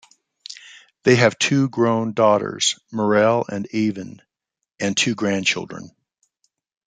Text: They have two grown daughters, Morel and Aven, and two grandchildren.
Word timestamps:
They 1.03 1.15
have 1.17 1.37
two 1.37 1.69
grown 1.69 2.13
daughters, 2.13 2.79
Morel 2.91 3.45
and 3.47 3.67
Aven, 3.71 4.23
and 4.79 4.97
two 4.97 5.13
grandchildren. 5.13 5.91